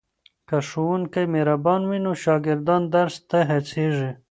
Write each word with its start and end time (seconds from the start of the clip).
که 0.47 0.57
ښوونکی 0.69 1.25
مهربان 1.33 1.81
وي 1.89 1.99
نو 2.05 2.11
شاګردان 2.23 2.81
درس 2.95 3.15
ته 3.29 3.39
هڅېږي. 3.51 4.11